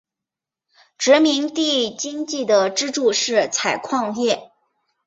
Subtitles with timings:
[0.97, 4.49] 殖民地经济的支柱是采矿业。